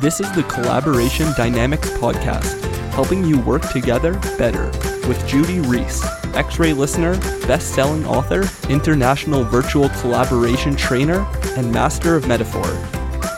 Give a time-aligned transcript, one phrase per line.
[0.00, 4.66] This is the Collaboration Dynamics Podcast, helping you work together better
[5.08, 6.04] with Judy Rees,
[6.34, 7.18] X ray listener,
[7.48, 11.26] best selling author, international virtual collaboration trainer,
[11.56, 12.64] and master of metaphor.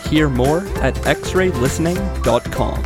[0.03, 2.85] Hear more at xraylistening.com.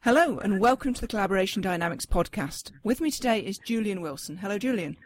[0.00, 2.70] Hello, and welcome to the Collaboration Dynamics podcast.
[2.82, 4.38] With me today is Julian Wilson.
[4.38, 4.96] Hello, Julian.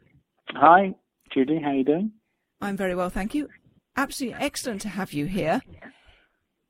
[0.50, 0.94] Hi,
[1.32, 1.60] Judy.
[1.60, 2.12] How are you doing?
[2.60, 3.48] I'm very well, thank you.
[3.96, 5.62] Absolutely excellent to have you here.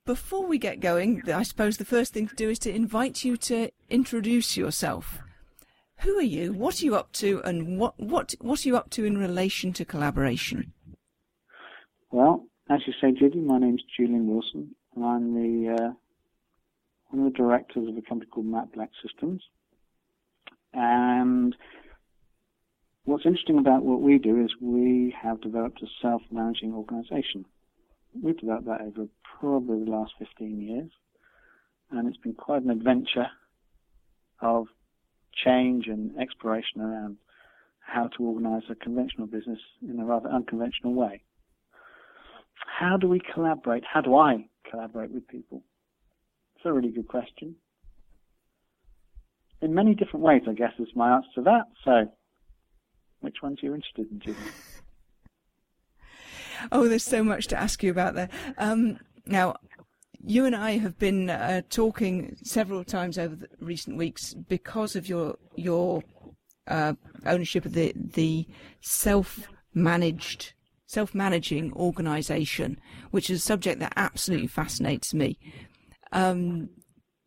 [0.06, 3.36] Before we get going, I suppose the first thing to do is to invite you
[3.38, 5.18] to introduce yourself.
[6.00, 6.52] Who are you?
[6.52, 7.40] What are you up to?
[7.44, 10.72] And what what what are you up to in relation to collaboration?
[12.10, 15.92] Well, as you say, Judy, my name's Julian Wilson, and I'm the uh,
[17.08, 19.42] one of the directors of a company called Matt Black Systems.
[20.74, 21.56] And
[23.04, 27.44] what's interesting about what we do is we have developed a self-managing organization.
[28.20, 29.08] We've developed that over
[29.40, 30.90] probably the last 15 years,
[31.90, 33.26] and it's been quite an adventure
[34.40, 34.66] of
[35.44, 37.16] change and exploration around
[37.80, 41.22] how to organize a conventional business in a rather unconventional way.
[42.78, 43.84] How do we collaborate?
[43.84, 45.62] How do I collaborate with people?
[46.56, 47.56] It's a really good question.
[49.60, 51.64] In many different ways, I guess, is my answer to that.
[51.84, 52.10] So,
[53.24, 54.36] which ones you're you interested in, Julie?
[56.72, 58.30] Oh, there's so much to ask you about there.
[58.56, 59.56] Um, now,
[60.24, 65.08] you and I have been uh, talking several times over the recent weeks because of
[65.08, 66.02] your your
[66.66, 66.94] uh,
[67.26, 68.46] ownership of the the
[68.80, 70.54] self managed
[70.86, 72.80] self managing organisation,
[73.10, 75.38] which is a subject that absolutely fascinates me.
[76.12, 76.70] Um,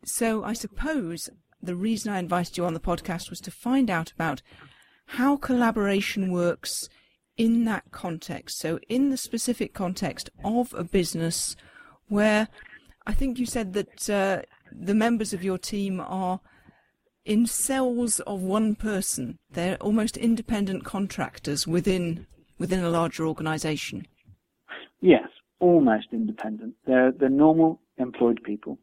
[0.04, 1.28] so I suppose
[1.62, 4.42] the reason I invited you on the podcast was to find out about
[5.08, 6.88] how collaboration works
[7.36, 8.58] in that context.
[8.58, 11.56] So in the specific context of a business
[12.08, 12.48] where
[13.06, 16.40] I think you said that uh, the members of your team are
[17.24, 19.38] in cells of one person.
[19.50, 22.26] They're almost independent contractors within
[22.58, 24.06] within a larger organisation.
[25.00, 25.28] Yes,
[25.60, 26.74] almost independent.
[26.86, 28.78] They're they're normal employed people.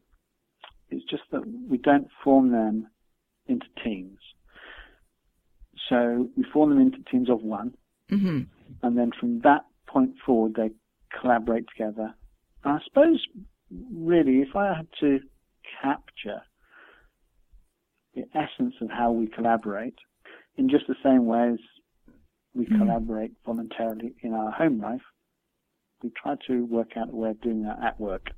[0.90, 2.88] It's just that we don't form them
[3.46, 4.15] into teams.
[5.88, 7.74] So we form them into teams of one,
[8.10, 8.42] Mm-hmm.
[8.82, 10.70] and then from that point forward, they
[11.20, 12.14] collaborate together.
[12.64, 13.24] I suppose,
[13.92, 15.20] really, if I had to
[15.82, 16.42] capture
[18.14, 19.98] the essence of how we collaborate,
[20.56, 21.58] in just the same way as
[22.54, 22.78] we Mhm.
[22.78, 25.02] collaborate voluntarily in our home life,
[26.02, 28.30] we try to work out a way of doing that at work.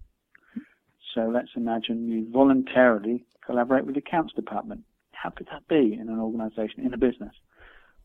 [1.15, 4.85] So let's imagine you voluntarily collaborate with the accounts department.
[5.21, 7.33] How could that be in an organization, in a business?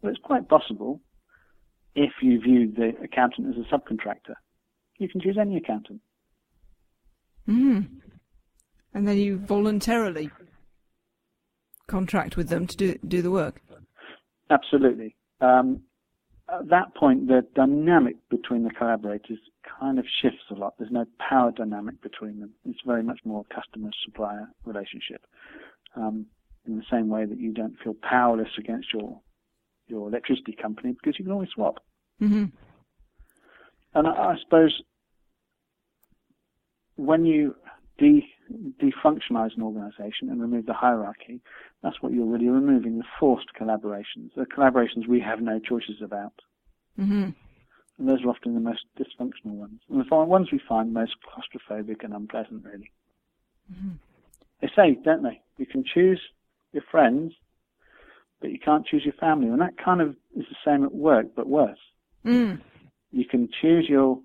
[0.02, 1.00] Well, it's quite possible
[1.96, 4.36] if you view the accountant as a subcontractor.
[4.98, 6.02] You can choose any accountant.
[7.48, 7.88] Mm.
[8.94, 10.30] And then you voluntarily
[11.88, 13.62] contract with them to do do the work.
[14.50, 15.16] Absolutely.
[15.42, 15.82] Um,
[16.50, 19.40] at that point, the dynamic between the collaborators
[19.80, 20.76] kind of shifts a lot.
[20.78, 22.52] There's no power dynamic between them.
[22.66, 25.26] It's very much more a customer-supplier relationship.
[25.96, 26.28] Um,
[26.66, 29.20] in the same way that you don't feel powerless against your
[29.88, 31.84] your electricity company because you can always swap.
[32.22, 32.46] Mm-hmm.
[33.96, 34.82] And I, I suppose
[36.96, 37.56] when you
[37.98, 38.26] de
[38.82, 41.42] defunctionalize an organization and remove the hierarchy,
[41.82, 46.34] that's what you're really removing the forced collaborations, the collaborations we have no choices about.
[47.00, 47.30] Mm-hmm.
[47.98, 49.80] And those are often the most dysfunctional ones.
[49.90, 52.92] And the ones we find most claustrophobic and unpleasant, really.
[53.72, 53.98] Mhm.
[54.62, 55.42] They say, don't they?
[55.58, 56.22] You can choose
[56.74, 57.34] your friends,
[58.42, 59.48] but you can't choose your family.
[59.48, 61.80] And that kind of is the same at work, but worse.
[62.26, 62.62] Mm.
[63.12, 64.20] You can choose your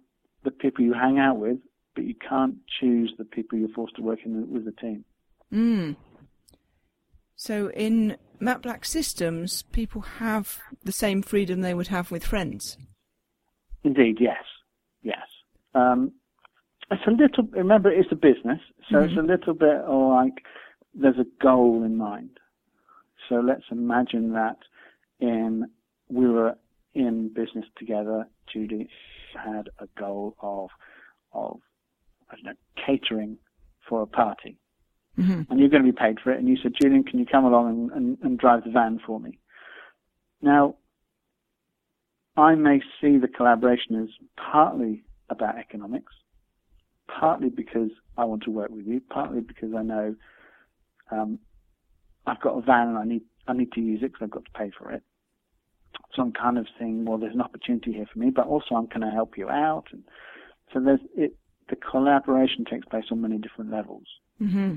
[0.45, 1.59] the people you hang out with,
[1.95, 5.05] but you can't choose the people you're forced to work in the, with the team.
[5.53, 5.97] Mm.
[7.35, 12.77] So in Matt Black systems, people have the same freedom they would have with friends.
[13.85, 14.43] Indeed, yes,
[15.03, 15.27] yes.
[15.75, 16.12] Um,
[16.91, 17.44] it's a little.
[17.53, 18.61] Remember, it's a business,
[18.91, 20.43] so it's a little bit like
[21.00, 22.39] there's a goal in mind.
[23.29, 24.56] So let's imagine that
[25.21, 25.69] in
[26.09, 26.56] we were
[26.95, 28.27] in business together.
[28.53, 28.89] Judy
[29.35, 30.71] had a goal of
[31.33, 31.61] of
[32.31, 32.53] I don't know
[32.85, 33.39] catering
[33.89, 34.59] for a party,
[35.19, 35.50] Mm-hmm.
[35.50, 36.39] and you're going to be paid for it.
[36.39, 39.19] And you said, Julian, can you come along and, and, and drive the van for
[39.19, 39.39] me?
[40.41, 40.77] Now,
[42.37, 46.12] I may see the collaboration as partly about economics,
[47.09, 50.15] partly because I want to work with you, partly because I know
[51.10, 51.38] um,
[52.26, 54.44] I've got a van and I need I need to use it because I've got
[54.44, 55.02] to pay for it.
[56.14, 58.87] So I'm kind of saying, well, there's an opportunity here for me, but also I'm
[58.87, 59.84] going to help you out.
[59.93, 60.02] And
[60.72, 61.34] so there's it.
[61.70, 64.06] The collaboration takes place on many different levels,
[64.38, 64.76] hmm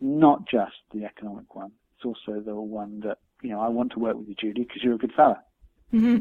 [0.00, 1.70] not just the economic one.
[1.96, 4.82] It's also the one that you know I want to work with you, Judy, because
[4.82, 5.40] you're a good fella.
[5.90, 6.18] hmm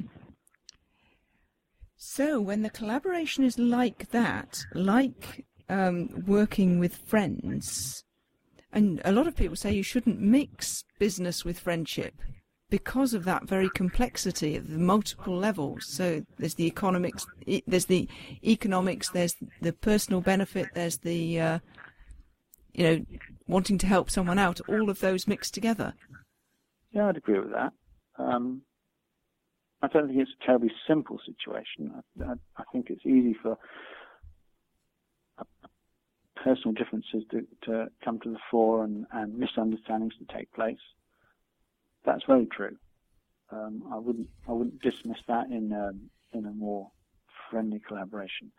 [1.95, 8.03] So, when the collaboration is like that, like um, working with friends,
[8.73, 12.15] and a lot of people say you shouldn't mix business with friendship
[12.69, 15.85] because of that very complexity of the multiple levels.
[15.85, 17.27] So there's the economics,
[17.67, 18.09] there's the
[18.43, 21.59] economics, there's the personal benefit, there's the uh,
[22.73, 23.05] you know
[23.47, 24.59] wanting to help someone out.
[24.67, 25.93] All of those mixed together.
[26.91, 27.73] Yeah, I'd agree with that.
[28.17, 28.63] Um,
[29.83, 31.91] I don't think it's a terribly simple situation.
[31.95, 33.55] I, I, I think it's easy for
[36.43, 40.77] personal differences to, to come to the fore and, and misunderstandings to take place.
[42.05, 42.75] That's very true.
[43.51, 46.89] Um, I wouldn't I wouldn't dismiss that in um, in a more
[47.49, 48.51] friendly collaboration.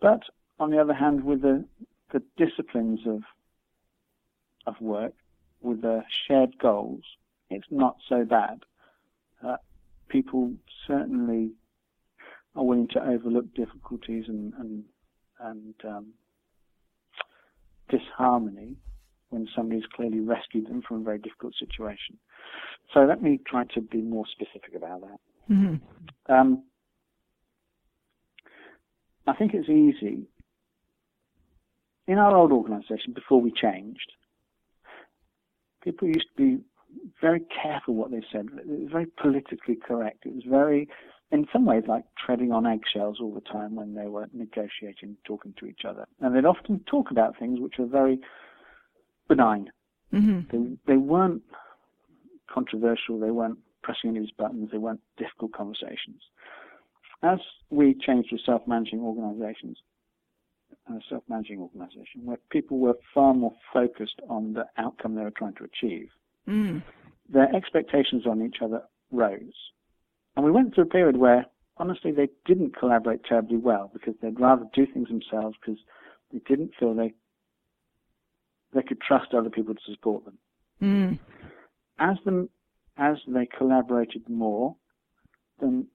[0.00, 0.22] But
[0.58, 1.64] on the other hand, with the
[2.12, 3.22] the disciplines of
[4.66, 5.14] of work,
[5.60, 7.02] with the shared goals,
[7.50, 8.64] it's not so bad.
[9.44, 9.56] Uh,
[10.08, 10.52] people
[10.86, 11.52] certainly
[12.56, 14.84] are willing to overlook difficulties and and,
[15.40, 16.06] and um,
[17.90, 18.76] disharmony
[19.30, 22.18] when somebody's clearly rescued them from a very difficult situation.
[22.92, 25.20] So let me try to be more specific about that.
[25.46, 25.74] hmm
[26.28, 26.64] Um,
[29.26, 30.26] I think it's easy.
[32.06, 34.12] In our old organisation, before we changed,
[35.84, 36.64] people used to be
[37.20, 38.46] very careful what they said.
[38.58, 40.26] It was very politically correct.
[40.26, 40.88] It was very,
[41.32, 45.54] in some ways, like treading on eggshells all the time when they were negotiating, talking
[45.58, 46.06] to each other.
[46.20, 48.18] And they'd often talk about things which were very
[49.28, 49.70] benign.
[50.10, 51.42] hmm They, they weren't
[52.52, 53.18] controversial.
[53.20, 54.70] They weren't pressing anybody's buttons.
[54.72, 56.20] They weren't difficult conversations.
[57.22, 57.38] As
[57.70, 59.78] we changed to self-managing organizations,
[60.88, 65.54] a self-managing organization where people were far more focused on the outcome they were trying
[65.54, 66.08] to achieve,
[66.48, 66.82] Mm.
[67.28, 69.54] their expectations on each other rose.
[70.36, 71.46] And we went through a period where,
[71.76, 75.80] honestly, they didn't collaborate terribly well because they'd rather do things themselves because
[76.32, 77.14] they didn't feel they
[78.72, 80.38] they could trust other people to support them
[80.80, 81.18] Mm.
[81.98, 82.48] as them
[82.96, 84.76] as they collaborated more,
[85.58, 85.86] then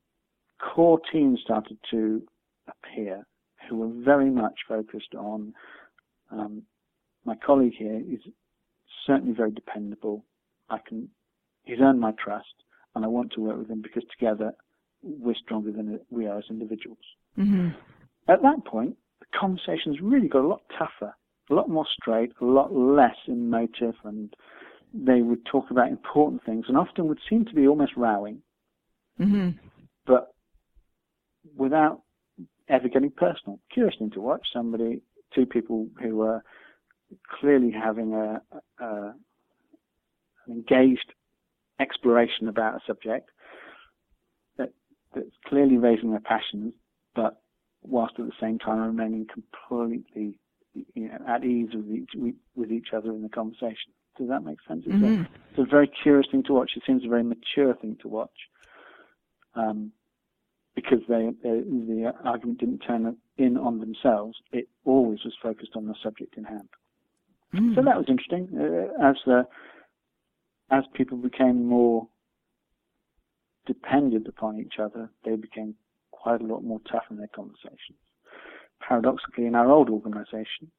[0.60, 2.22] core teams started to
[2.68, 3.26] appear
[3.68, 5.54] who were very much focused on
[6.32, 6.64] um,
[7.26, 8.20] my colleague here is
[9.06, 10.24] certainly very dependable.
[10.70, 11.10] I can
[11.64, 12.54] he's earned my trust
[12.96, 14.54] and I want to work with them because together
[15.02, 16.98] we're stronger than we are as individuals.
[17.36, 17.70] hmm
[18.28, 21.16] At that point, the conversations really got a lot tougher,
[21.50, 24.34] a lot more straight, a lot less emotive, and
[24.94, 28.42] they would talk about important things and often would seem to be almost rowing,
[29.18, 29.50] hmm
[30.08, 30.34] but
[31.56, 32.02] without
[32.70, 33.60] ever getting personal.
[33.72, 35.02] Curious thing to watch somebody,
[35.34, 36.44] two people who were
[37.40, 38.42] clearly having a,
[38.84, 39.14] a
[40.48, 41.14] an engaged
[41.80, 43.30] exploration about a subject
[44.58, 44.72] that
[45.14, 46.74] that's clearly raising their passions,
[47.16, 47.42] but
[47.82, 50.40] whilst at the same time remaining completely
[50.94, 53.94] you know, at ease with each with each other in the conversation.
[54.18, 54.84] Does that make sense?
[54.86, 55.22] It's, a, hmm
[55.52, 56.72] it's a very curious thing to watch.
[56.76, 58.38] It seems a very mature thing to watch,
[59.56, 59.92] um,
[60.74, 64.38] because they, they the argument didn't turn in on themselves.
[64.52, 66.70] It always was focused on the subject in hand.
[67.54, 67.76] Mm.
[67.76, 68.50] So that was interesting.
[68.54, 69.48] Uh, as the
[70.70, 72.08] as people became more
[73.66, 75.76] dependent upon each other, they became
[76.12, 78.00] quite a lot more tough in their conversations.
[78.88, 80.72] Paradoxically, in our old organisation,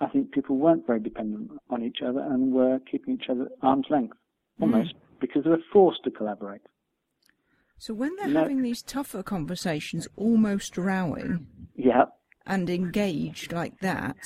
[0.00, 3.52] I think people weren't very dependent on each other and were keeping each other at
[3.62, 4.16] arm's length,
[4.60, 6.62] almost, because they were forced to collaborate.
[7.78, 8.40] So when they're No.
[8.40, 12.06] having these tougher conversations, almost rowing Yeah,
[12.44, 14.16] and engaged like that,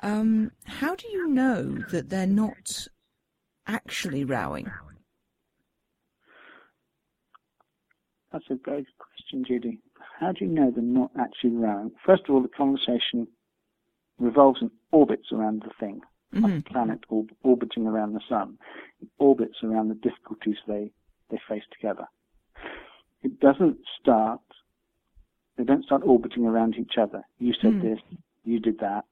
[0.00, 2.88] um, how do you know that they're not
[3.66, 4.70] actually rowing?
[8.32, 9.78] that's a good question, Judy.
[10.18, 11.92] How do you know they're not actually rowing?
[12.04, 13.28] First of all, the conversation
[14.18, 16.00] revolves and orbits around the thing.
[16.32, 18.58] hmm like a planet orb- orbiting around the sun.
[19.00, 20.90] It orbits around the difficulties they,
[21.30, 22.06] they face together.
[23.22, 24.40] It doesn't start,
[25.56, 27.22] they don't start orbiting around each other.
[27.38, 27.82] You said Hmm.
[27.82, 27.98] this,
[28.44, 29.04] you did that.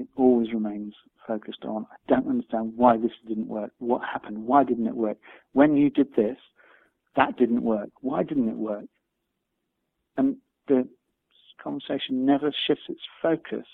[0.00, 0.94] It always remains
[1.26, 3.70] focused on, I don't understand why this didn't work.
[3.80, 4.46] What happened?
[4.46, 5.18] Why didn't it work?
[5.52, 6.38] When you did this,
[7.16, 7.90] that didn't work.
[8.00, 8.86] Why didn't it work?
[10.16, 10.38] And
[10.68, 10.88] the
[11.62, 13.66] conversation never shifts its focus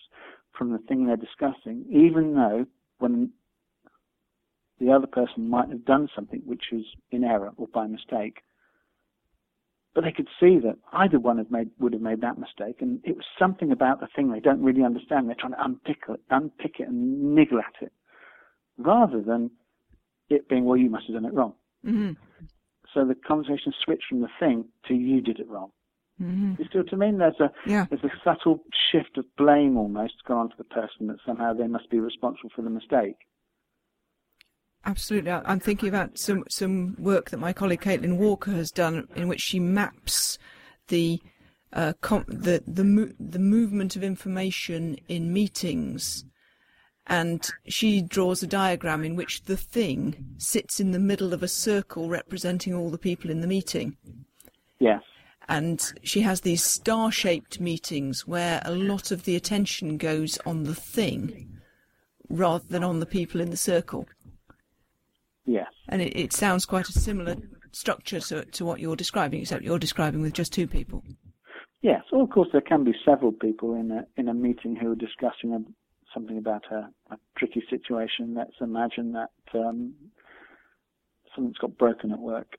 [0.59, 2.67] from the thing they're discussing, even though
[2.99, 3.31] when
[4.81, 8.43] the other person might have done something which was in error or by mistake,
[9.97, 13.01] but they could see that either one have made, would have made that mistake, and
[13.03, 15.27] it was something about the thing they don't really understand.
[15.27, 17.93] They're trying to unpick it, unpick it and niggle at it,
[18.77, 19.51] rather than
[20.29, 21.55] it being, well, you must have done it wrong.
[21.85, 22.13] Mm-hmm.
[22.93, 25.71] So the conversation switched from the thing to you did it wrong.
[26.23, 26.61] Mm-hmm.
[26.63, 27.17] You see what I mean?
[27.17, 27.87] There's a Yeah.
[27.89, 31.69] there's a subtle shift of blame almost gone on to the person that somehow they
[31.69, 33.17] must be responsible for the mistake.
[34.85, 35.33] Absolutely.
[35.33, 39.41] I'm thinking about some, some work that my colleague Caitlin Walker has done in which
[39.41, 40.39] she maps
[40.89, 41.21] the
[41.73, 46.25] uh, com- the the, mo- the movement of information in meetings,
[47.09, 51.49] and she draws a diagram in which the thing sits in the middle of a
[51.49, 53.97] circle representing all the people in the meeting.
[54.79, 55.03] Yes.
[55.49, 60.75] And she has these star-shaped meetings where a lot of the attention goes on the
[60.75, 61.61] thing
[62.29, 64.07] rather than on the people in the circle.
[65.47, 65.69] Yes.
[65.89, 67.37] And it, it sounds quite a similar
[67.73, 71.05] structure to, to what you're describing, except you're describing with just two people.
[71.83, 72.03] Yes.
[72.11, 74.97] Well, of course, there can be several people in a in a meeting who are
[74.97, 75.61] discussing a,
[76.13, 78.35] something about a, a tricky situation.
[78.35, 79.95] Let's imagine that um,
[81.35, 82.57] something's got broken at work,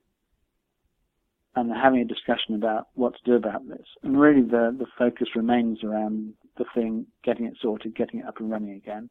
[1.56, 3.86] and they're having a discussion about what to do about this.
[4.04, 8.40] And really, the the focus remains around the thing, getting it sorted, getting it up
[8.40, 9.10] and running again,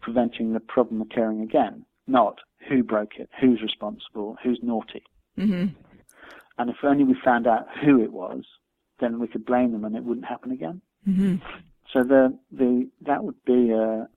[0.00, 1.84] preventing the problem occurring again.
[2.06, 5.02] Not who broke it, who's responsible, who's naughty.
[5.36, 5.66] hmm
[6.58, 8.44] And if only we found out who it was,
[9.00, 10.80] then we could blame them and it wouldn't happen again.
[11.04, 11.36] hmm
[11.92, 14.08] So the the that would be a,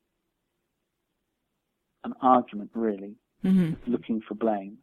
[2.03, 4.77] an argument really, hmm looking for blame.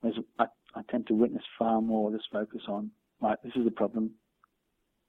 [0.00, 3.70] Whereas I, I tend to witness far more this focus on right, this is the
[3.70, 4.10] problem.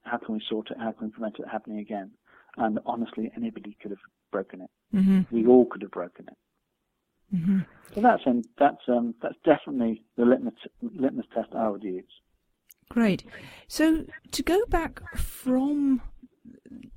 [0.02, 0.78] How can we sort it?
[0.78, 2.10] How can we prevent it happening again?
[2.56, 4.00] And honestly, anybody could have
[4.32, 4.70] broken it.
[4.92, 6.36] hmm We all could have broken it.
[7.30, 7.60] Hmm
[7.94, 12.04] So that's um, that's um, that's definitely the litmus litmus test I would use.
[12.88, 13.24] Great.
[13.68, 16.02] So to go back from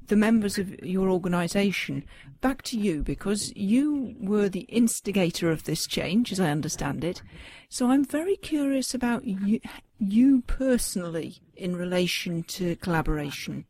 [0.08, 2.04] the members of your organisation
[2.42, 7.22] back to you, because you were the instigator of this change, as I understand it.
[7.70, 9.60] So I'm very curious about you,
[10.00, 13.66] you personally in relation to collaboration.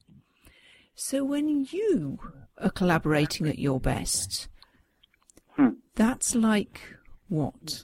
[0.95, 2.19] So when you
[2.57, 4.47] are collaborating at your best.
[5.99, 6.95] That's like
[7.27, 7.83] what?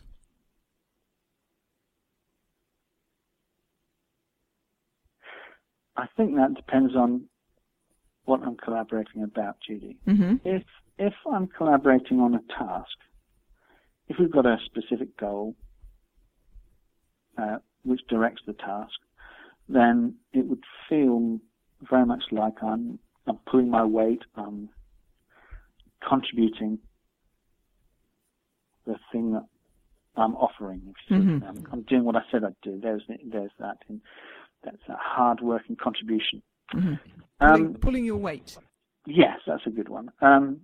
[5.97, 7.25] I think that depends on
[8.23, 9.97] what I'm collaborating about, Judy.
[10.05, 10.63] hmm If
[10.97, 12.97] if I'm collaborating on a task,
[14.07, 15.55] if we've got a specific goal
[17.37, 18.97] uh, which directs the task,
[19.67, 21.39] then it would feel
[21.89, 24.69] very much like I'm I'm pulling my weight, I'm
[26.07, 26.79] contributing
[28.85, 29.45] the thing that
[30.15, 30.81] I'm offering.
[30.87, 31.55] If you see what I Mhm.
[31.55, 31.67] mean.
[31.71, 32.79] I'm doing what I said I'd do.
[32.79, 33.77] There's there's that.
[33.89, 34.01] In,
[34.63, 36.41] that's a hard working contribution.
[36.71, 36.93] hmm
[37.41, 38.57] Um, pulling, pulling your weight.
[39.05, 40.09] Yes, that's a good one.
[40.21, 40.61] Um,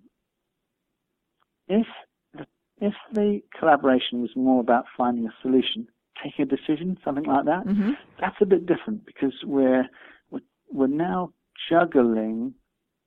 [1.68, 1.86] if
[2.34, 2.48] the,
[2.80, 5.88] if the collaboration was more about finding a solution,
[6.24, 9.88] taking a decision, something like that, hmm that's a bit different because we're
[10.32, 11.34] we're, we're now
[11.70, 12.54] juggling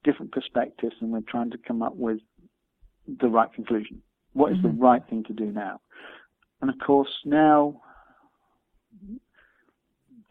[0.05, 2.21] different perspectives and we're trying to come up with
[3.07, 4.03] the right conclusion.
[4.35, 4.81] What is the Mhm.
[4.81, 5.81] right thing to do now?
[6.61, 7.81] And of course, now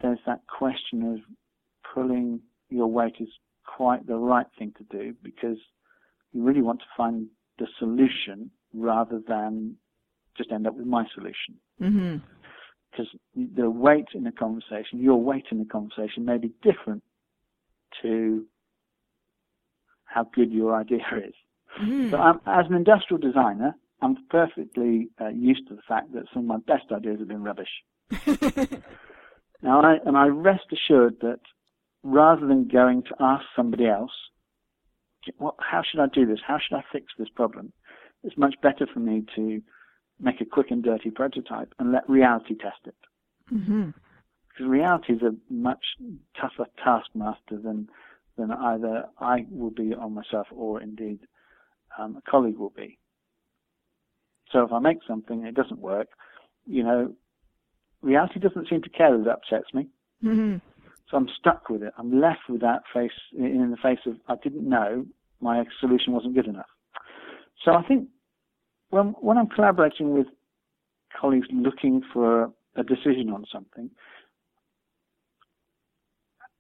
[0.02, 1.22] there's that question of
[1.94, 3.30] pulling your weight is
[3.66, 5.58] quite the right thing to do because
[6.32, 9.78] you really want to find the solution rather than
[10.36, 11.60] just end up with my solution.
[11.78, 12.18] hmm
[12.92, 17.04] Because the weight in a conversation, your weight in a conversation may be different
[18.02, 18.46] to
[20.06, 21.36] how good your idea is.
[21.78, 26.26] hmm So I'm, as an industrial designer, I'm perfectly uh, used to the fact that
[26.34, 27.70] some of my best ideas have been rubbish.
[29.64, 31.40] Now, I, and I rest assured that
[32.04, 34.12] rather than going to ask somebody else,
[35.38, 36.40] what, how should I do this?
[36.46, 37.72] How should I fix this problem?
[38.24, 39.62] It's much better for me to
[40.20, 42.96] make a quick and dirty prototype and let reality test it.
[43.48, 43.92] hmm
[44.50, 45.84] Because reality is a much
[46.40, 47.88] tougher taskmaster than
[48.36, 51.20] than either I will be on myself or indeed
[52.00, 52.98] um, a colleague will be.
[54.54, 56.08] So if I make something and it doesn't work,
[56.66, 57.14] you know,
[58.02, 59.88] reality doesn't seem to care that it upsets me.
[60.22, 60.58] hmm
[61.10, 61.94] So I'm stuck with it.
[61.98, 65.06] I'm left with that face in the face of I didn't know
[65.42, 66.70] my solution wasn't good enough.
[67.66, 68.08] So I think
[68.92, 70.28] when when I'm collaborating with
[71.20, 73.90] colleagues looking for a decision on something,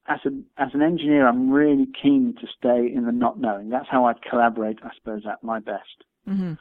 [0.08, 0.30] as a
[0.62, 3.70] as an engineer, I'm really keen to stay in the not knowing.
[3.70, 6.04] That's how I collaborate, I suppose, at my best.
[6.26, 6.54] hmm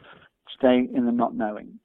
[0.57, 1.79] Stay in the not knowing,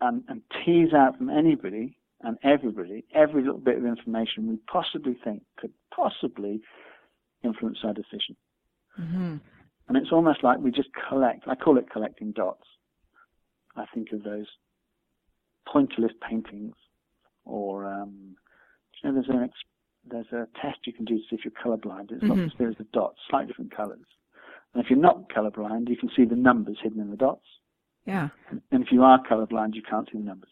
[0.00, 5.16] and and tease out from anybody and everybody, every little bit of information we possibly
[5.22, 6.60] think could possibly
[7.44, 8.36] influence our decision.
[9.00, 9.36] Mm-hmm.
[9.88, 12.64] And it's almost like we just collect, I call it collecting dots.
[13.76, 14.46] I think of those
[15.72, 16.74] pointillist paintings
[17.44, 18.34] or, um,
[19.02, 19.54] you know, there's an ex-
[20.10, 22.10] there's a test you can do to see if you're colorblind.
[22.10, 22.28] It's Mhm.
[22.28, 24.06] got a series of dots, slightly different colors.
[24.72, 27.46] And if you're not colorblind, you can see the numbers hidden in the dots.
[28.08, 28.28] Yeah.
[28.70, 30.48] And if you are colorblind, you can't see the numbers.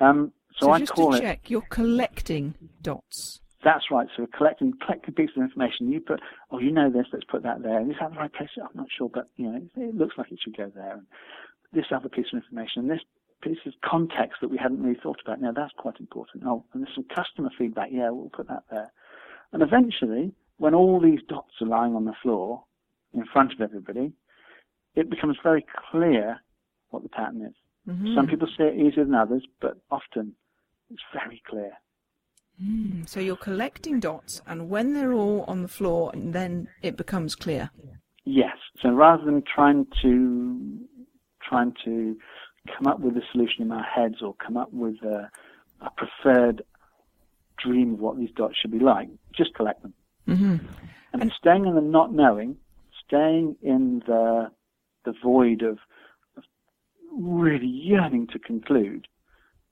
[0.00, 1.20] Um, so, So, I just call to it.
[1.20, 3.40] check, you're collecting dots.
[3.62, 4.08] That's right.
[4.16, 5.92] So we're collecting collecting pieces of information.
[5.92, 6.20] You put,
[6.50, 7.06] oh, you know this.
[7.12, 7.80] Let's put that there.
[7.82, 8.48] Is that the right place?
[8.56, 10.94] I'm not sure, but you know, it, it looks like it should go there.
[10.94, 11.06] And
[11.72, 13.02] this other piece of information, this
[13.42, 15.40] piece of context that we hadn't really thought about.
[15.40, 16.42] Now that's quite important.
[16.46, 17.90] Oh, and there's some customer feedback.
[17.92, 18.90] Yeah, we'll put that there.
[19.52, 22.64] And eventually, when all these dots are lying on the floor
[23.14, 24.12] in front of everybody,
[24.96, 26.40] it becomes very clear
[26.90, 27.54] what the pattern is.
[27.88, 28.14] Mhm.
[28.14, 30.34] Some people see it easier than others, but often
[30.90, 31.72] it's very clear.
[32.62, 37.34] Mm, So you're collecting dots, and when they're all on the floor, then it becomes
[37.34, 37.70] clear.
[38.24, 38.56] Yes.
[38.80, 40.86] So rather than trying to
[41.42, 42.16] trying to
[42.76, 45.30] come up with a solution in our heads or come up with a,
[45.80, 46.62] a preferred
[47.56, 49.94] dream of what these dots should be like, just collect them.
[50.26, 50.56] hmm
[51.12, 52.56] And, And- staying in the not knowing,
[53.06, 54.52] staying in the
[55.04, 55.78] the void of
[57.12, 59.06] really yearning to conclude,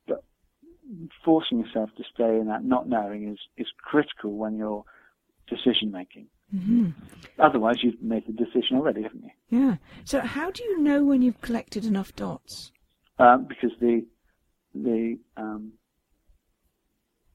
[0.06, 0.22] but
[1.24, 4.84] forcing yourself to stay in that not knowing is, is critical when you're
[5.48, 6.26] decision making.
[6.50, 6.90] hmm
[7.38, 9.30] Otherwise, you've made the decision already, haven't you?
[9.58, 9.76] Yeah.
[10.04, 12.72] So how do you know when you've collected enough dots?
[13.20, 14.04] um, because the
[14.74, 15.72] the um,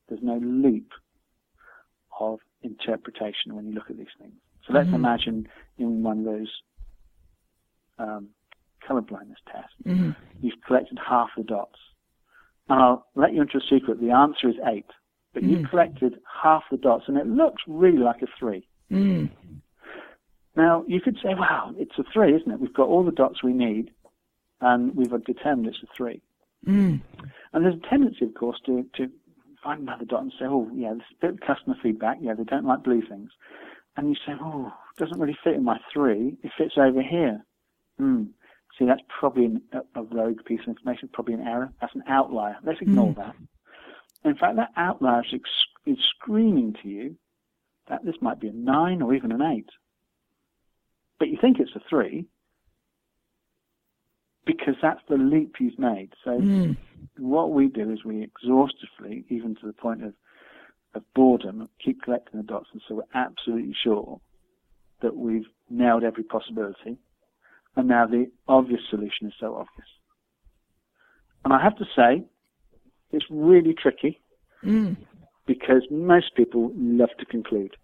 [0.07, 0.91] there's no loop
[2.19, 4.33] of interpretation when you look at these things.
[4.67, 4.95] So let's Mhm.
[4.95, 6.61] imagine in one of those
[7.97, 8.29] um,
[8.87, 10.11] color blindness tests, hmm
[10.41, 11.79] you've collected half the dots,
[12.69, 14.01] and I'll let you into a secret.
[14.01, 14.85] The answer is eight,
[15.33, 15.49] but Mhm.
[15.49, 18.67] you've collected half the dots, and it looks really like a three.
[18.91, 19.29] Mm.
[20.55, 22.59] Now, you could say, wow, it's a three, isn't it?
[22.59, 23.91] We've got all the dots we need,
[24.61, 26.21] and we've determined it's a three.
[26.65, 27.01] Mm.
[27.53, 29.09] And there's a tendency, of course, to, to
[29.63, 32.17] find another dot and say, oh, yeah, this is a bit of customer feedback.
[32.21, 33.31] Yeah, they don't like blue things.
[33.95, 36.37] And you say, oh, it doesn't really fit in my three.
[36.43, 37.43] It fits over here.
[37.97, 38.25] Hmm.
[38.77, 39.61] See, that's probably an,
[39.95, 41.71] a, rogue piece of information, probably an error.
[41.79, 42.57] That's an outlier.
[42.63, 43.17] Let's ignore Mm.
[43.17, 43.35] that.
[44.25, 47.15] In fact, that outlier is, ex- is screaming to you
[47.87, 49.69] that this might be a nine or even an eight.
[51.19, 52.25] But you think it's a three
[54.45, 56.13] because that's the leap you've made.
[56.23, 56.75] So Mm.
[57.17, 60.13] what we do is we exhaustively, even to the point of,
[60.95, 64.19] of boredom, keep collecting the dots until we're absolutely sure
[65.01, 66.97] that we've nailed every possibility.
[67.75, 69.87] And now the obvious solution is so obvious.
[71.43, 72.23] And I have to say,
[73.11, 74.19] it's really tricky
[74.63, 74.95] Mm.
[75.45, 77.75] because most people love to conclude.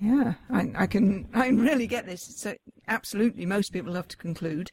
[0.00, 2.22] Yeah, I, I can I really get this.
[2.36, 2.54] So
[2.86, 4.70] absolutely, most people love to conclude,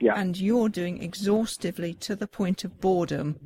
[0.00, 0.14] Yeah.
[0.18, 3.38] and you're doing exhaustively to the point of boredom,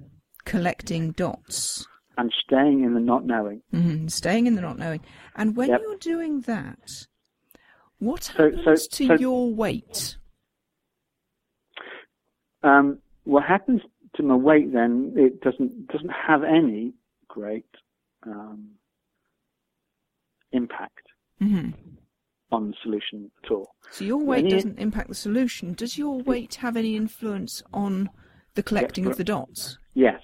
[0.44, 1.86] collecting dots,
[2.16, 3.62] And staying in the not knowing.
[3.70, 5.00] hmm staying in the not knowing.
[5.36, 5.80] And when Yep.
[5.82, 7.06] you're doing that,
[8.00, 10.16] what happens so- to so- your weight?
[12.62, 13.80] Um, what happens
[14.16, 15.14] to my weight then?
[15.16, 16.92] It doesn't doesn't have any
[17.28, 17.64] great
[18.26, 18.72] um,
[20.52, 21.06] impact
[21.38, 21.70] hmm
[22.52, 23.74] on the solution at all.
[23.92, 25.72] So your weight Any- doesn't impact the solution.
[25.72, 28.10] Does your weight have any influence on
[28.54, 29.78] the collecting of the dots?
[29.94, 30.20] Yes,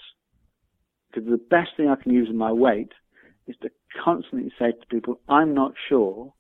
[1.09, 2.91] because the best thing I can use in my weight
[3.47, 3.71] is to
[4.05, 6.35] constantly say to people, "I'm not sure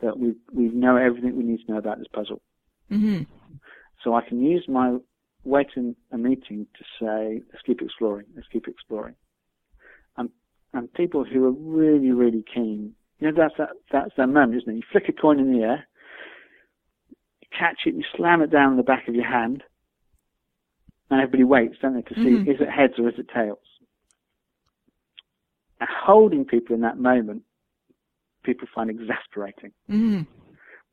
[0.00, 2.40] that we we know everything we need to know about this puzzle."
[2.88, 3.22] hmm
[4.02, 4.98] So I can use my
[5.44, 9.14] weight in a meeting to say, let's keep exploring, let's keep exploring.
[10.16, 10.30] And
[10.72, 14.72] and people who are really, really keen, you know, that's that that's that moment, isn't
[14.72, 14.76] it?
[14.76, 15.86] You flick a coin in the air,
[17.40, 19.62] you catch it, you slam it down in the back of your hand,
[21.10, 22.48] and everybody waits, don't they, to see Mhm.
[22.48, 23.58] is it heads or is it tails?
[25.80, 27.42] And holding people in that moment,
[28.46, 30.22] people find exasperating hmm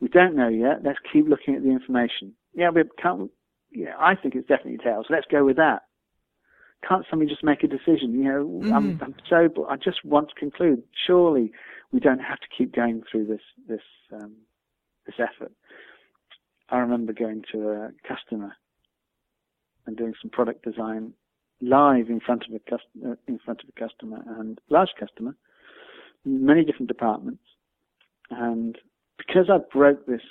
[0.04, 0.84] we don't know yet.
[0.84, 2.34] Let's keep looking at the information.
[2.54, 3.32] Yeah, we can't.
[3.72, 5.06] Yeah, I think it's definitely tails.
[5.10, 5.84] Let's go with that.
[6.86, 8.14] Can't somebody just make a decision?
[8.14, 9.02] You know, I'm, Mhm.
[9.02, 9.66] I'm so.
[9.70, 10.84] I just want to conclude.
[11.08, 11.54] Surely,
[11.94, 14.36] we don't have to keep going through this this um,
[15.06, 15.54] this effort.
[16.68, 18.58] I remember going to a customer
[19.86, 21.14] and doing some product design
[21.62, 25.36] live in front of a customer, in front of a customer and large customer,
[26.26, 27.44] many different departments,
[28.30, 28.78] and
[29.18, 30.22] because I broke this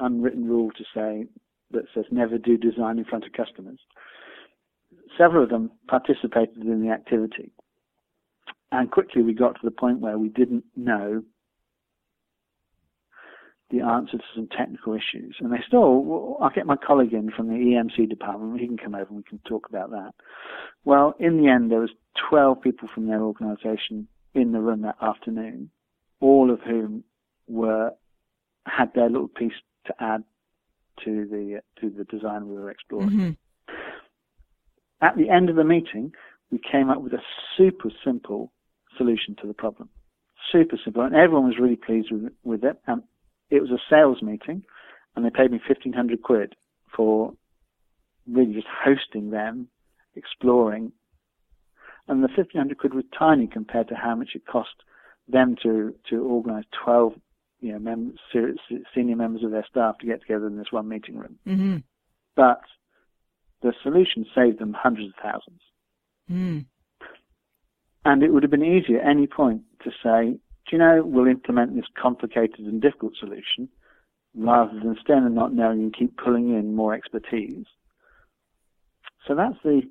[0.00, 1.26] unwritten rule to say
[1.72, 3.78] that says never do design in front of customers,
[5.18, 7.52] several of them participated in the activity.
[8.72, 11.22] And quickly we got to the point where we didn't know
[13.70, 15.36] the answer to some technical issues.
[15.40, 18.60] And they still, well, I'll get my colleague in from the EMC department.
[18.60, 20.12] He can come over and we can talk about that.
[20.84, 21.90] Well, in the end, there was
[22.30, 24.06] 12 people from their organisation
[24.36, 25.70] in the room that afternoon,
[26.20, 27.04] all of whom
[27.48, 27.90] were
[28.66, 29.52] had their little piece
[29.86, 30.22] to add
[31.04, 33.10] to the to the design we were exploring.
[33.10, 33.30] Mm-hmm.
[35.02, 36.12] At the end of the meeting,
[36.50, 37.22] we came up with a
[37.56, 38.52] super simple
[38.96, 39.88] solution to the problem.
[40.52, 42.78] Super simple, and everyone was really pleased with, with it.
[42.86, 43.02] And
[43.50, 44.62] it was a sales meeting,
[45.14, 46.54] and they paid me fifteen hundred quid
[46.94, 47.32] for
[48.30, 49.68] really just hosting them,
[50.14, 50.92] exploring.
[52.08, 54.74] And the fifteen hundred quid was tiny compared to how much it cost
[55.28, 57.14] them to to organise twelve
[57.60, 58.18] you know members,
[58.94, 61.38] senior members of their staff to get together in this one meeting room.
[61.46, 61.76] Mm-hmm.
[62.36, 62.60] But
[63.62, 65.60] the solution saved them hundreds of thousands.
[66.30, 66.66] Mm.
[68.04, 71.26] And it would have been easy at any point to say, do you know, we'll
[71.26, 73.68] implement this complicated and difficult solution
[74.36, 77.64] rather than stand and not knowing and keep pulling in more expertise.
[79.26, 79.82] So that's the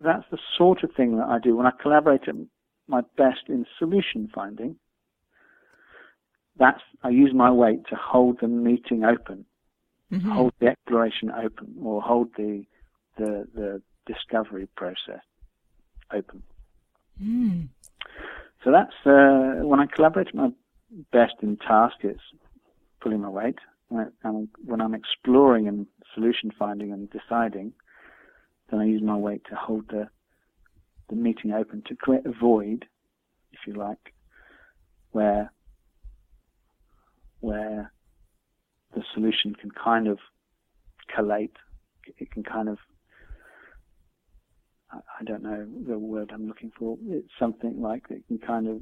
[0.00, 2.34] that's the sort of thing that I do when I collaborate at
[2.86, 4.76] my best in solution finding.
[6.58, 9.44] That's I use my weight to hold the meeting open,
[10.10, 10.30] Mm-hmm.
[10.30, 12.64] hold the exploration open, or hold the
[13.18, 15.20] the the discovery process
[16.10, 16.42] open.
[17.22, 17.68] Mm.
[18.64, 20.50] So that's uh, when I collaborate at my
[21.12, 21.96] best in task.
[22.00, 22.20] It's
[23.00, 23.58] pulling my weight.
[23.90, 27.72] And when I'm exploring and solution finding and deciding,
[28.70, 30.08] then I use my weight to hold the
[31.08, 32.84] the meeting open to create a void,
[33.52, 34.12] if you like,
[35.12, 35.50] where
[37.40, 37.92] where
[38.94, 40.18] the solution can kind of
[41.14, 41.56] collate.
[42.18, 42.78] It can kind of
[44.90, 46.96] I- don't know the word I'm looking for.
[47.06, 48.80] It's something like it can kind of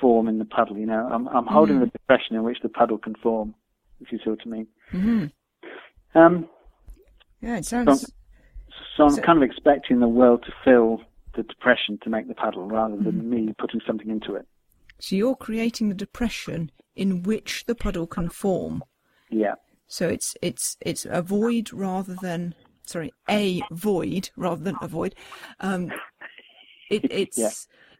[0.00, 0.76] form in the puddle.
[0.78, 1.80] You know, I'm I'm holding Mm.
[1.80, 3.54] the depression in which the puddle can form.
[4.00, 4.66] If you see what I mean.
[4.92, 6.18] Mm-hmm.
[6.18, 6.48] Um,
[7.40, 8.02] Yeah, it sounds.
[8.02, 8.06] so
[9.02, 11.02] I'm So- kind of expecting the world to fill
[11.34, 14.46] the depression to make the puddle, rather than me putting something into it.
[15.00, 18.84] So you're creating the depression in which the puddle can form.
[19.30, 19.54] Yeah,
[19.88, 22.54] So it's it's it's a void rather than
[22.86, 25.16] sorry a void rather than a void.
[25.58, 25.90] Um,
[26.88, 27.50] it, it's Yeah.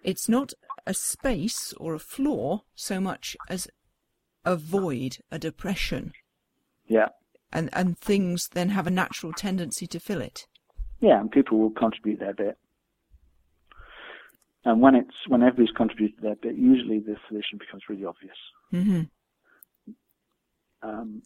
[0.04, 0.52] it's not
[0.86, 3.66] a space or a floor so much as
[4.44, 6.12] a void, a depression,
[6.86, 7.08] yeah,
[7.52, 10.46] and and things then have a natural tendency to fill it.
[11.00, 12.56] Yeah, and people will contribute their bit.
[14.64, 18.36] And when it's when everybody's contributed their bit, usually the solution becomes really obvious.
[18.70, 19.02] hmm
[20.84, 21.22] um,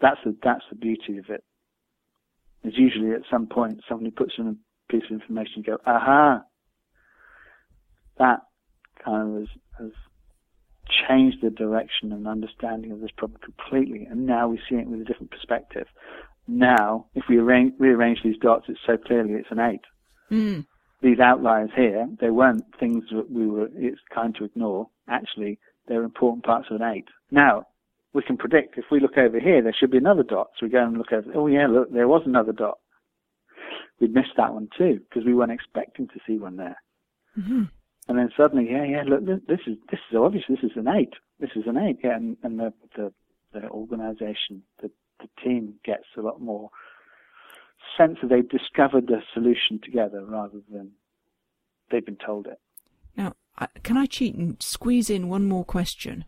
[0.00, 1.44] that's the that's the beauty of it.
[2.64, 6.42] Is usually at some point somebody puts in a piece of information, you go, aha,
[8.18, 8.40] that
[9.04, 9.90] kind of has, has
[11.08, 15.00] changed the direction and understanding of this problem completely, and now we see it with
[15.00, 15.86] a different perspective.
[16.46, 19.80] Now, if we arrange, rearrange these dots, it's so clearly it's an eight.
[20.30, 20.66] Mm.
[21.00, 24.88] These outliers here, they weren't things that we were it's kind to ignore.
[25.08, 27.08] Actually, they're important parts of an eight.
[27.30, 27.66] Now,
[28.12, 30.48] we can predict if we look over here, there should be another dot.
[30.58, 31.30] So we go and look over.
[31.34, 32.78] Oh yeah, look, there was another dot.
[34.00, 36.76] We'd missed that one too because we weren't expecting to see one there.
[37.34, 37.64] hmm
[38.08, 40.44] And then suddenly, yeah, yeah, look, this is this is obvious.
[40.48, 41.14] This is an eight.
[41.40, 41.98] This is an eight.
[42.04, 43.12] Yeah, and, and the the
[43.52, 46.70] the organisation, the the team gets a lot more
[47.96, 50.92] sense that they've discovered the solution together rather than
[51.90, 52.58] they've been told it.
[53.16, 53.34] Now,
[53.82, 56.24] can I cheat and squeeze in one more question,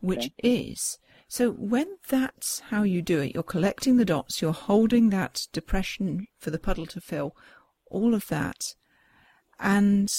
[0.00, 5.10] which is so when that's how you do it, you're collecting the dots, you're holding
[5.10, 7.36] that depression for the puddle to fill,
[7.86, 8.74] all of that,
[9.60, 10.10] and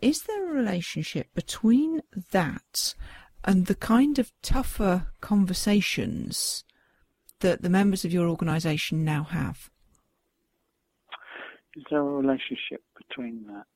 [0.00, 2.94] is there a relationship between that
[3.42, 6.65] and the kind of tougher conversations
[7.40, 9.70] that the members of your organisation now have?
[11.76, 13.66] Is there a relationship between that?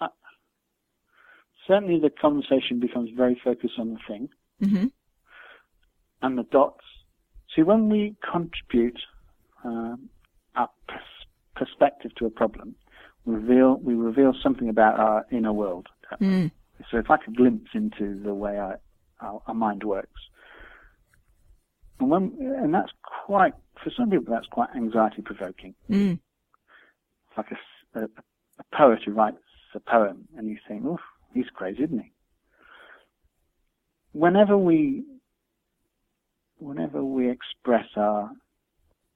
[0.00, 0.08] Uh,
[1.66, 4.28] certainly, the conversation becomes very focused on the thing
[4.60, 4.86] hmm
[6.22, 6.84] and the dots.
[7.54, 8.98] See, when we contribute
[9.64, 10.08] um,
[10.56, 12.74] our pers- perspective to a problem,
[13.24, 15.86] we reveal we reveal something about our inner world.
[16.20, 16.50] Mm.
[16.90, 18.80] So it's like a glimpse into the way our,
[19.20, 20.20] our, our mind works.
[22.00, 22.92] And when and that's
[23.26, 25.74] quite for some people that's quite anxiety provoking.
[25.90, 26.18] Mm.
[27.28, 27.46] It's like
[27.94, 28.08] a,
[28.76, 29.38] poet who writes
[29.74, 30.98] a poem, and you think, "Oh,
[31.34, 32.12] he's crazy, isn't he?"
[34.12, 35.04] Whenever we,
[36.58, 38.30] whenever we express our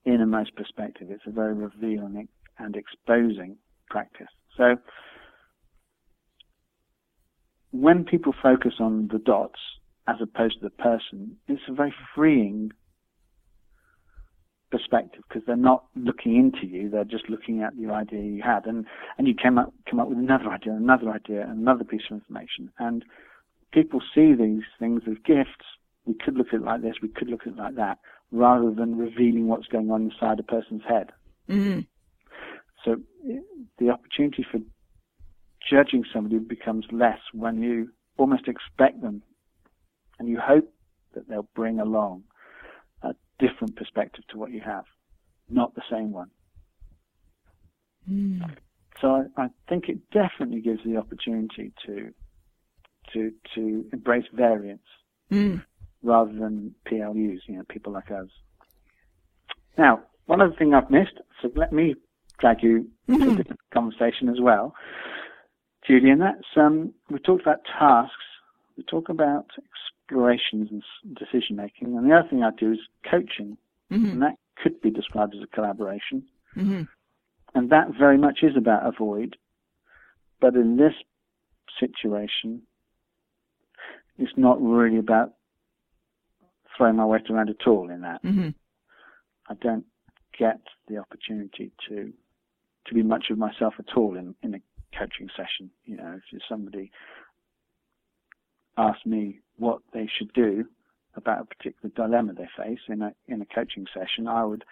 [0.05, 1.07] innermost perspective.
[1.09, 3.57] It's a very revealing and exposing
[3.89, 4.27] practice.
[4.57, 4.77] So
[7.71, 9.59] when people focus on the dots
[10.07, 12.71] as opposed to the person, it's a very freeing
[14.69, 18.65] perspective because they're not looking into you; they're just looking at the idea you had,
[18.65, 18.85] and
[19.17, 22.71] and you came up come up with another idea, another idea, another piece of information,
[22.79, 23.05] and
[23.71, 25.65] people see these things as gifts.
[26.05, 27.99] We could look at it like this, we could look at it like that,
[28.31, 31.11] rather than revealing what's going on inside a person's head.
[31.49, 31.81] Mm-hmm.
[32.83, 32.97] So
[33.77, 34.59] the opportunity for
[35.69, 39.21] judging somebody becomes less when you almost expect them
[40.19, 40.71] and you hope
[41.13, 42.23] that they'll bring along
[43.01, 44.85] a different perspective to what you have,
[45.49, 46.29] not the same one.
[48.09, 48.55] Mm.
[49.01, 52.13] So I, I think it definitely gives the opportunity to
[53.13, 54.81] to to embrace variance
[55.31, 55.63] Mm.
[56.03, 58.27] rather than PLUs, you know, people like us.
[59.77, 61.95] Now, one other thing I've missed, so let me
[62.39, 64.75] drag you to a different conversation as well,
[65.87, 68.13] Judy, and that's um, we talked about tasks,
[68.77, 73.57] we talk about explorations and decision making, and the other thing I do is coaching,
[73.91, 74.11] Mhm.
[74.13, 76.87] and that could be described as a collaboration, Mhm.
[77.55, 79.37] and that very much is about avoid,
[80.39, 80.93] but in this
[81.79, 82.65] situation,
[84.17, 85.33] it's not really about
[86.75, 88.21] throwing my weight around at all in that.
[88.23, 88.53] Mhm.
[89.47, 89.85] I don't
[90.37, 92.13] get the opportunity to
[92.85, 95.71] to be much of myself at all in, in a coaching session.
[95.85, 96.91] You know, if somebody
[98.77, 100.65] asked me what they should do
[101.15, 104.63] about a particular dilemma they face in a in a coaching session, I would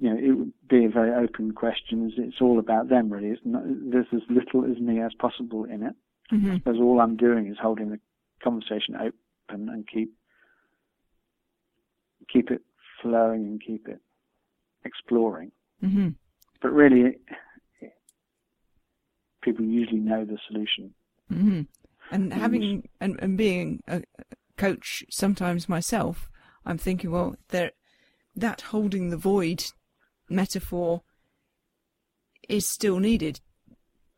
[0.00, 2.12] you know, it would be a very open question.
[2.16, 3.30] It's all about them, really.
[3.30, 5.94] It's not, there's as little as me as possible in it.
[6.30, 6.62] Mhm.
[6.62, 7.98] Because all I'm doing is holding the
[8.40, 10.12] conversation open and keep
[12.28, 12.62] keep it
[13.00, 14.00] flowing and keep it
[14.84, 15.50] exploring.
[15.82, 16.14] Mhm.
[16.60, 17.18] But really,
[19.40, 20.94] people usually know the solution.
[21.28, 21.62] hmm
[22.10, 24.02] And having and, and being a
[24.56, 26.30] coach sometimes myself,
[26.64, 27.72] I'm thinking, well, there,
[28.34, 29.64] that holding the void
[30.28, 31.02] metaphor
[32.48, 33.40] is still needed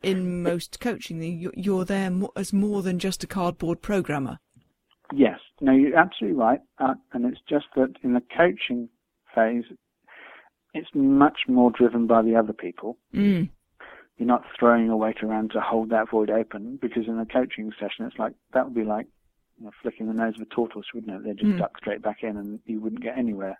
[0.02, 1.22] in most coaching.
[1.22, 4.38] You- You're there as more than just a cardboard programmer.
[5.12, 6.60] Yes, no, you're absolutely right.
[6.78, 8.88] Uh, and it's just that in the coaching
[9.34, 9.64] phase,
[10.72, 12.96] it's much more driven by the other people.
[13.12, 13.50] Mm.
[14.20, 17.72] You're not throwing a weight around to hold that void open because in a coaching
[17.80, 19.06] session, it's like that would be like
[19.58, 21.24] you know, flicking the nose of a tortoise, wouldn't it?
[21.24, 21.56] They'd just Mm.
[21.56, 23.58] duck straight back in and you wouldn't get anywhere.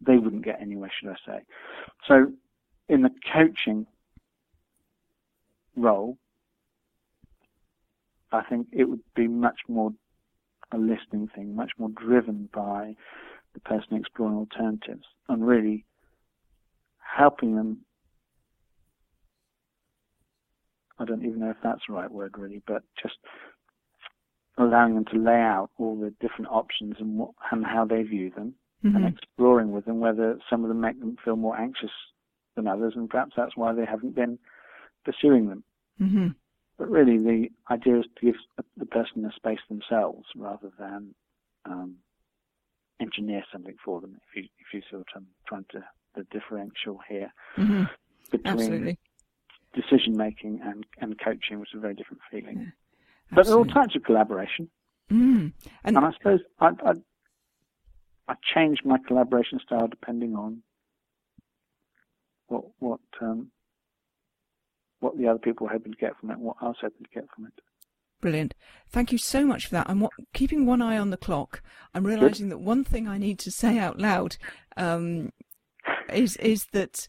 [0.00, 1.40] They wouldn't get anywhere, should I say.
[2.08, 2.32] So
[2.88, 3.86] in the coaching
[5.76, 6.18] role,
[8.32, 9.94] I think it would be much more
[10.72, 12.96] a listening thing, much more driven by
[13.54, 15.84] the person exploring alternatives and really
[16.98, 17.85] helping them.
[20.98, 23.16] I don't even know if that's the right word, really, but just
[24.58, 28.30] allowing them to lay out all the different options and what and how they view
[28.30, 28.54] them,
[28.84, 29.12] and Mhm.
[29.12, 31.92] exploring with them whether some of them make them feel more anxious
[32.54, 34.38] than others, and perhaps that's why they haven't been
[35.04, 35.62] pursuing them.
[36.00, 36.34] Mhm.
[36.78, 38.36] But really, the idea is to give
[38.76, 41.14] the person a space themselves rather than
[41.64, 41.96] um,
[43.00, 44.18] engineer something for them.
[44.28, 47.88] If you if you what I'm trying to the differential here Mhm.
[48.30, 48.98] between Absolutely.
[49.80, 52.72] Decision making and and coaching was a very different feeling.
[53.30, 54.70] But there are all types of collaboration,
[55.10, 55.52] Mm.
[55.84, 56.92] And and I suppose I I,
[58.28, 60.62] I change my collaboration style depending on
[62.48, 63.50] what what um,
[65.00, 67.20] what the other people were hoping to get from it, what I was hoping to
[67.20, 67.52] get from it.
[68.20, 68.54] Brilliant.
[68.88, 69.88] Thank you so much for that.
[69.88, 71.62] I'm keeping one eye on the clock.
[71.94, 74.38] I'm realizing that one thing I need to say out loud
[74.76, 75.30] um,
[76.12, 77.06] is is that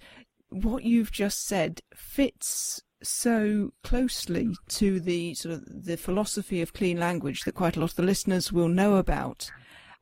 [0.49, 6.99] what you've just said fits so closely to the sort of the philosophy of clean
[6.99, 9.49] language that quite a lot of the listeners will know about.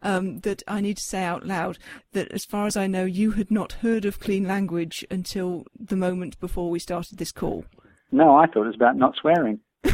[0.01, 1.79] Um, that I need to say out loud
[2.11, 5.95] that, as far as I know, you had not heard of clean language until the
[5.95, 7.65] moment before we started this call.
[8.11, 9.61] No, I thought it was about not swearing.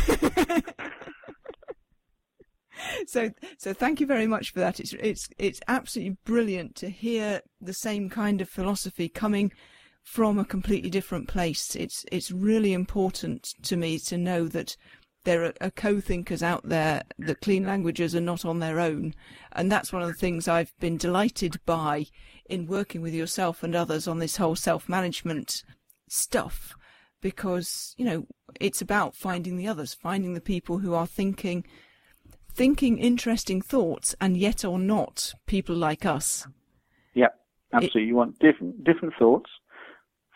[3.07, 7.41] so so thank you very much for that it's it's it's absolutely brilliant to hear
[7.59, 9.51] the same kind of philosophy coming
[10.03, 11.75] from a completely different place.
[11.75, 14.75] It's it's really important to me to know that
[15.23, 19.13] there are, are co-thinkers out there that clean languages are not on their own.
[19.51, 22.07] And that's one of the things I've been delighted by
[22.49, 25.63] in working with yourself and others on this whole self-management
[26.07, 26.73] stuff.
[27.21, 28.25] Because you know
[28.59, 31.63] it's about finding the others finding the people who are thinking
[32.51, 36.47] thinking interesting thoughts and yet are not people like us.
[37.13, 37.27] Yeah,
[37.73, 38.01] Absolutely.
[38.01, 39.49] It, you want different different thoughts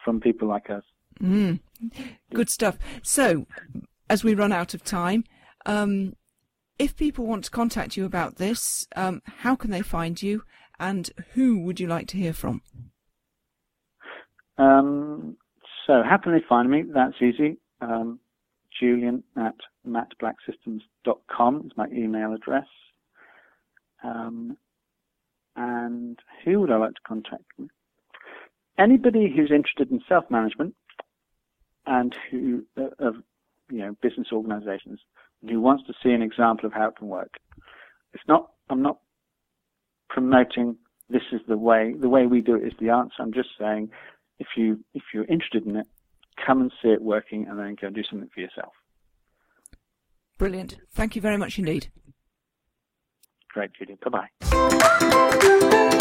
[0.05, 0.83] from people like us.
[1.21, 1.59] Mm,
[2.33, 2.77] good stuff.
[3.01, 3.47] So,
[4.09, 5.25] as we run out of time,
[5.65, 6.15] um,
[6.77, 10.43] if people want to contact you about this, um, how can they find you,
[10.79, 12.61] and who would you like to hear from?
[14.57, 15.35] Um,
[15.87, 16.83] so, how can they find me?
[16.93, 17.57] That's easy.
[17.81, 18.19] Um,
[18.79, 19.55] Julian at
[19.87, 22.67] mattblacksystems.com is my email address.
[24.03, 24.57] Um,
[25.55, 27.43] and who would I like to contact?
[28.77, 30.75] Anybody who's interested in self-management
[31.85, 33.15] and who uh, of
[33.69, 34.99] you know business organizations
[35.47, 37.35] who wants to see an example of how it can work.
[38.13, 38.51] It's not.
[38.69, 38.99] I'm not
[40.09, 40.77] promoting
[41.09, 41.93] this is the way.
[41.99, 43.15] The way we do it is the answer.
[43.19, 43.89] I'm just saying,
[44.39, 45.87] if you if you're interested in it,
[46.45, 48.73] come and see it working, and then go and do something for yourself.
[50.37, 50.77] Brilliant.
[50.93, 51.87] Thank you very much indeed.
[53.49, 53.97] Great, Judy.
[54.03, 55.91] Bye bye.